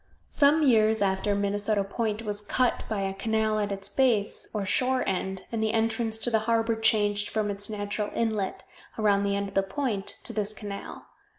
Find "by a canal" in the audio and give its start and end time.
2.89-3.59